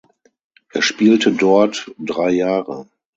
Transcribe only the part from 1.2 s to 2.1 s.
dort